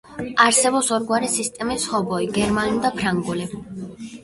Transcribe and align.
არსებობს 0.45 0.89
ორგვარი 0.97 1.29
სისტემის 1.35 1.85
ჰობოი: 1.93 2.31
გერმანული 2.41 2.83
და 2.89 2.95
ფრანგული. 2.99 3.49